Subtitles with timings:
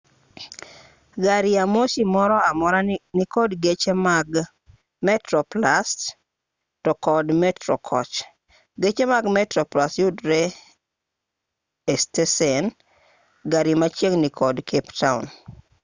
[1.23, 2.79] gari ya moshi moro amora
[3.17, 4.29] nikod geche mag
[5.05, 5.89] metroplus
[6.83, 8.15] to kod metro koch
[8.81, 10.41] geche mag metroplus yudre
[11.93, 12.69] e stesend
[13.51, 15.23] gari machiegni kod cape town